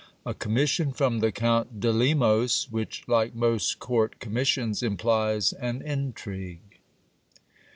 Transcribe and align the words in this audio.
A 0.25 0.33
commission 0.33 0.91
from 0.93 1.19
the 1.19 1.31
Count 1.31 1.79
de 1.79 1.91
Lemos, 1.93 2.67
which, 2.71 3.03
like 3.07 3.35
most 3.35 3.77
court 3.77 4.19
com 4.19 4.33
missions, 4.33 4.81
implies 4.81 5.53
an 5.53 5.83
intrigue. 5.83 6.79